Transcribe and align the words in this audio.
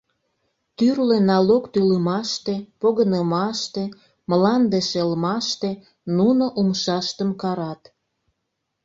Тӱрлӧ 0.77 1.17
налог 1.31 1.63
тӱлымаште, 1.73 2.55
погынымаште, 2.79 3.83
мланде 4.29 4.79
шелмаште 4.89 5.71
нуно 6.17 6.45
умшаштым 6.59 7.29
карат. 7.41 7.81